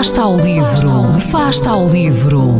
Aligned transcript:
Fasta 0.00 0.22
ao 0.22 0.34
livro, 0.38 1.20
Fasta 1.30 1.68
ao 1.68 1.86
livro. 1.86 2.54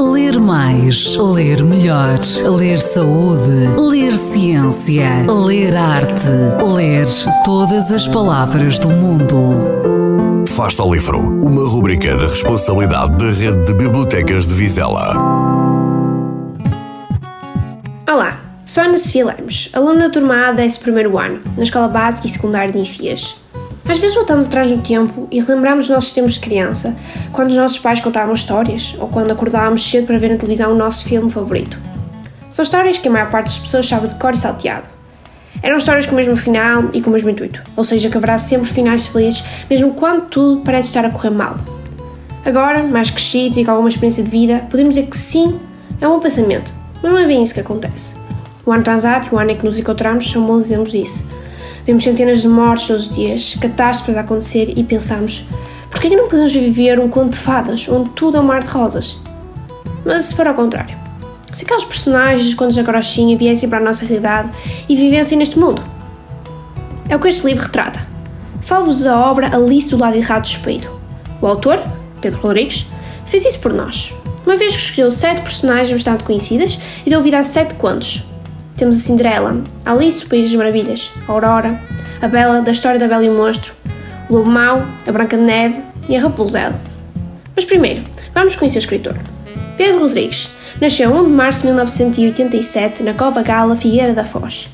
Ler 0.00 0.40
mais, 0.40 1.14
ler 1.16 1.62
melhor, 1.62 2.18
ler 2.56 2.80
saúde, 2.80 3.68
ler 3.76 4.14
ciência, 4.14 5.06
ler 5.28 5.76
arte, 5.76 6.30
ler 6.76 7.06
todas 7.44 7.92
as 7.92 8.08
palavras 8.08 8.78
do 8.78 8.88
mundo. 8.88 10.46
Fasta 10.48 10.82
ao 10.82 10.94
livro, 10.94 11.18
uma 11.18 11.68
rubrica 11.68 12.16
da 12.16 12.22
responsabilidade 12.22 13.18
da 13.18 13.26
Rede 13.26 13.62
de 13.66 13.74
Bibliotecas 13.74 14.46
de 14.46 14.54
Vizela. 14.54 15.14
Olá, 18.08 18.40
sou 18.64 18.82
Ana 18.82 18.96
Sofia 18.96 19.26
Lemos, 19.26 19.68
aluna 19.74 20.08
da 20.08 20.10
turma 20.10 20.48
A 20.48 20.52
desse 20.52 20.80
primeiro 20.80 21.18
ano, 21.18 21.42
na 21.54 21.64
Escola 21.64 21.86
Básica 21.88 22.26
e 22.26 22.30
Secundária 22.30 22.72
de 22.72 22.78
Infias. 22.78 23.43
Às 23.86 23.98
vezes 23.98 24.16
voltamos 24.16 24.46
atrás 24.46 24.70
no 24.70 24.78
tempo 24.78 25.28
e 25.30 25.40
relembramos 25.40 25.86
os 25.86 25.90
nossos 25.90 26.10
tempos 26.10 26.34
de 26.34 26.40
criança, 26.40 26.96
quando 27.32 27.50
os 27.50 27.56
nossos 27.56 27.78
pais 27.78 28.00
contavam 28.00 28.32
histórias 28.32 28.96
ou 28.98 29.08
quando 29.08 29.30
acordávamos 29.30 29.88
cedo 29.88 30.06
para 30.06 30.18
ver 30.18 30.30
na 30.30 30.36
televisão 30.36 30.72
o 30.72 30.76
nosso 30.76 31.04
filme 31.04 31.30
favorito. 31.30 31.78
São 32.50 32.62
histórias 32.62 32.98
que 32.98 33.08
a 33.08 33.10
maior 33.10 33.30
parte 33.30 33.46
das 33.46 33.58
pessoas 33.58 33.86
sabe 33.86 34.08
de 34.08 34.14
cor 34.16 34.32
e 34.32 34.38
salteado. 34.38 34.86
Eram 35.62 35.76
histórias 35.76 36.06
com 36.06 36.12
o 36.12 36.16
mesmo 36.16 36.36
final 36.36 36.84
e 36.94 37.02
com 37.02 37.10
o 37.10 37.12
mesmo 37.12 37.28
intuito, 37.28 37.62
ou 37.76 37.84
seja, 37.84 38.08
que 38.08 38.16
haverá 38.16 38.38
sempre 38.38 38.66
finais 38.66 39.06
felizes, 39.06 39.44
mesmo 39.68 39.92
quando 39.92 40.26
tudo 40.28 40.62
parece 40.62 40.88
estar 40.88 41.04
a 41.04 41.10
correr 41.10 41.30
mal. 41.30 41.56
Agora, 42.44 42.82
mais 42.82 43.10
crescidos 43.10 43.58
e 43.58 43.64
com 43.64 43.70
alguma 43.70 43.88
experiência 43.88 44.24
de 44.24 44.30
vida, 44.30 44.64
podemos 44.70 44.94
dizer 44.94 45.08
que 45.08 45.16
sim, 45.16 45.58
é 46.00 46.08
um 46.08 46.20
pensamento, 46.20 46.72
mas 47.02 47.12
não 47.12 47.18
é 47.18 47.26
bem 47.26 47.42
isso 47.42 47.52
que 47.52 47.60
acontece. 47.60 48.14
O 48.64 48.72
ano 48.72 48.82
transato 48.82 49.28
e 49.30 49.34
o 49.34 49.38
ano 49.38 49.50
em 49.50 49.56
que 49.56 49.64
nos 49.64 49.78
encontramos 49.78 50.30
são 50.30 50.44
bons 50.44 50.66
exemplos 50.66 50.92
disso 50.92 51.22
Vemos 51.86 52.02
centenas 52.02 52.40
de 52.40 52.48
mortes 52.48 52.86
todos 52.86 53.08
os 53.08 53.14
dias, 53.14 53.56
catástrofes 53.60 54.16
a 54.16 54.20
acontecer 54.20 54.72
e 54.74 54.82
pensamos: 54.82 55.44
por 55.90 56.00
que 56.00 56.16
não 56.16 56.28
podemos 56.28 56.52
viver 56.52 56.98
um 56.98 57.08
conto 57.08 57.32
de 57.32 57.38
fadas 57.38 57.88
onde 57.88 58.08
tudo 58.10 58.38
é 58.38 58.40
um 58.40 58.44
mar 58.44 58.62
de 58.62 58.68
rosas? 58.70 59.18
Mas 60.04 60.24
se 60.24 60.34
for 60.34 60.48
ao 60.48 60.54
contrário, 60.54 60.96
se 61.52 61.64
aqueles 61.64 61.84
personagens 61.84 62.44
dos 62.44 62.54
contos 62.54 62.76
da 62.76 62.82
Grochinha 62.82 63.36
viessem 63.36 63.68
para 63.68 63.78
a 63.78 63.82
nossa 63.82 64.04
realidade 64.04 64.50
e 64.88 64.96
vivessem 64.96 65.36
neste 65.36 65.58
mundo? 65.58 65.82
É 67.08 67.16
o 67.16 67.20
que 67.20 67.28
este 67.28 67.46
livro 67.46 67.64
retrata. 67.64 68.06
Falo-vos 68.62 69.02
da 69.02 69.18
obra 69.18 69.54
Alice 69.54 69.90
do 69.90 69.98
lado 69.98 70.16
errado 70.16 70.42
do 70.42 70.48
espelho. 70.48 70.90
O 71.40 71.46
autor, 71.46 71.82
Pedro 72.20 72.40
Rodrigues, 72.40 72.86
fez 73.26 73.44
isso 73.44 73.58
por 73.58 73.74
nós, 73.74 74.14
uma 74.46 74.56
vez 74.56 74.74
que 74.74 74.82
escolheu 74.82 75.10
sete 75.10 75.42
personagens 75.42 75.92
bastante 75.92 76.24
conhecidas 76.24 76.78
e 77.04 77.10
deu 77.10 77.22
vida 77.22 77.38
a 77.38 77.44
sete 77.44 77.74
contos, 77.74 78.24
temos 78.76 78.96
a 78.96 78.98
Cinderela, 78.98 79.62
Alice 79.84 80.24
do 80.24 80.28
País 80.28 80.44
das 80.44 80.54
Maravilhas, 80.54 81.12
a 81.28 81.32
Aurora, 81.32 81.80
a 82.20 82.28
Bela 82.28 82.60
da 82.60 82.72
História 82.72 82.98
da 82.98 83.06
Bela 83.06 83.24
e 83.24 83.28
o 83.28 83.34
Monstro, 83.34 83.72
o 84.28 84.34
Lobo 84.34 84.50
Mau, 84.50 84.84
a 85.06 85.12
Branca 85.12 85.36
de 85.36 85.42
Neve 85.42 85.78
e 86.08 86.16
a 86.16 86.20
Rapunzel. 86.20 86.72
Mas 87.54 87.64
primeiro, 87.64 88.02
vamos 88.34 88.56
conhecer 88.56 88.78
o 88.78 88.80
escritor. 88.80 89.16
Pedro 89.76 90.00
Rodrigues 90.00 90.50
nasceu 90.80 91.12
1 91.12 91.24
de 91.24 91.30
março 91.30 91.60
de 91.60 91.66
1987 91.66 93.02
na 93.02 93.14
Cova 93.14 93.42
Gala, 93.42 93.76
Figueira 93.76 94.12
da 94.12 94.24
Foz. 94.24 94.68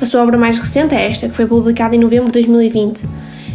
A 0.00 0.06
sua 0.06 0.22
obra 0.22 0.36
mais 0.36 0.58
recente 0.58 0.94
é 0.94 1.08
esta, 1.08 1.28
que 1.28 1.34
foi 1.34 1.46
publicada 1.46 1.94
em 1.94 1.98
novembro 1.98 2.26
de 2.26 2.32
2020. 2.32 3.04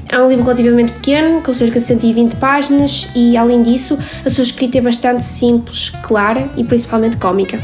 É 0.09 0.17
um 0.17 0.29
livro 0.29 0.45
relativamente 0.45 0.93
pequeno, 0.93 1.41
com 1.41 1.53
cerca 1.53 1.79
de 1.79 1.85
120 1.85 2.35
páginas, 2.37 3.09
e 3.13 3.35
além 3.35 3.61
disso, 3.61 3.99
a 4.25 4.29
sua 4.29 4.43
escrita 4.43 4.77
é 4.77 4.81
bastante 4.81 5.25
simples, 5.25 5.89
clara 5.89 6.47
e 6.55 6.63
principalmente 6.63 7.17
cómica. 7.17 7.59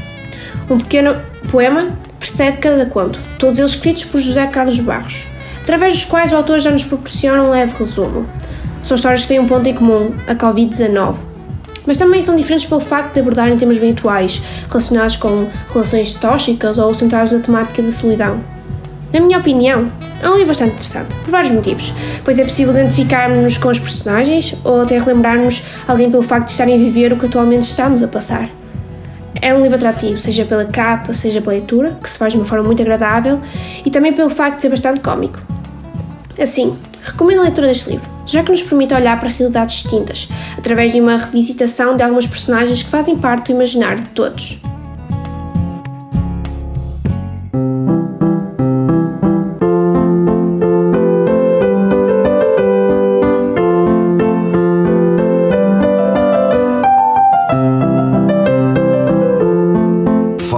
Um 0.70 0.78
pequeno 0.78 1.16
poema 1.50 1.98
precede 2.24 2.58
cada 2.60 2.86
conto, 2.86 3.20
todos 3.38 3.60
eles 3.60 3.72
escritos 3.72 4.06
por 4.06 4.22
José 4.22 4.48
Carlos 4.48 4.80
Barros, 4.80 5.28
através 5.62 5.92
dos 5.92 6.06
quais 6.06 6.32
o 6.32 6.38
autor 6.38 6.58
já 6.58 6.72
nos 6.72 6.86
proporciona 6.86 7.44
um 7.44 7.50
leve 7.50 7.74
resumo. 7.78 8.26
São 8.82 8.96
histórias 8.96 9.24
que 9.24 9.28
têm 9.28 9.42
um 9.42 9.48
ponto 9.48 9.68
em 9.68 9.74
comum, 9.74 10.14
a 10.26 10.34
Covid-19. 10.34 11.16
Mas 11.86 11.98
também 11.98 12.22
são 12.22 12.34
diferentes 12.34 12.66
pelo 12.66 12.80
facto 12.80 13.16
de 13.16 13.20
abordarem 13.20 13.58
temas 13.58 13.78
bem 13.78 13.92
atuais, 13.92 14.42
relacionados 14.70 15.18
com 15.18 15.50
relações 15.74 16.14
tóxicas 16.14 16.78
ou 16.78 16.96
centrados 16.96 17.34
na 17.34 17.40
temática 17.40 17.82
da 17.82 17.92
solidão. 17.92 18.38
Na 19.12 19.20
minha 19.20 19.40
opinião, 19.40 19.92
é 20.22 20.30
um 20.30 20.34
livro 20.34 20.48
bastante 20.48 20.76
interessante, 20.76 21.14
por 21.26 21.30
vários 21.30 21.52
motivos, 21.52 21.94
pois 22.24 22.40
é 22.40 22.46
possível 22.46 22.74
identificarmos-nos 22.74 23.58
com 23.58 23.68
os 23.68 23.80
personagens 23.80 24.56
ou 24.64 24.80
até 24.80 24.98
relembrarmos 24.98 25.62
alguém 25.86 26.10
pelo 26.10 26.24
facto 26.24 26.46
de 26.46 26.52
estarem 26.52 26.76
a 26.76 26.78
viver 26.78 27.12
o 27.12 27.18
que 27.18 27.26
atualmente 27.26 27.64
estamos 27.64 28.02
a 28.02 28.08
passar. 28.08 28.50
É 29.44 29.54
um 29.54 29.62
livro 29.62 29.76
atrativo, 29.76 30.18
seja 30.18 30.46
pela 30.46 30.64
capa, 30.64 31.12
seja 31.12 31.42
pela 31.42 31.52
leitura, 31.52 31.98
que 32.02 32.10
se 32.10 32.18
faz 32.18 32.32
de 32.32 32.40
uma 32.40 32.46
forma 32.46 32.64
muito 32.64 32.82
agradável, 32.82 33.42
e 33.86 33.92
também 33.92 34.14
pelo 34.14 34.30
facto 34.30 34.56
de 34.56 34.62
ser 34.62 34.70
bastante 34.70 35.02
cómico. 35.02 35.38
Assim, 36.42 36.78
recomendo 37.04 37.40
a 37.40 37.42
leitura 37.44 37.68
deste 37.68 37.90
livro, 37.90 38.10
já 38.26 38.42
que 38.42 38.52
nos 38.52 38.64
permite 38.64 38.94
olhar 38.94 39.20
para 39.20 39.28
realidades 39.28 39.82
distintas, 39.82 40.30
através 40.58 40.94
de 40.94 41.02
uma 41.02 41.18
revisitação 41.18 41.98
de 41.98 42.02
algumas 42.02 42.26
personagens 42.26 42.84
que 42.84 42.90
fazem 42.90 43.18
parte 43.18 43.48
do 43.48 43.58
imaginário 43.58 44.02
de 44.02 44.10
todos. 44.12 44.62